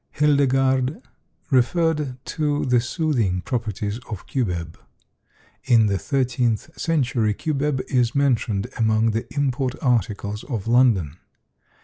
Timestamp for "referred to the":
1.51-2.81